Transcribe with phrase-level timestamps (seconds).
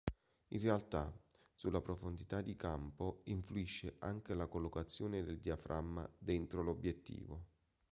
[0.47, 1.15] In realtà,
[1.53, 7.45] sulla profondità di campo influisce anche la collocazione del diaframma dentro l'obiettivo.